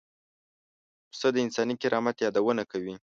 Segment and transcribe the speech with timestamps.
[1.09, 2.95] پسه د انساني کرامت یادونه کوي.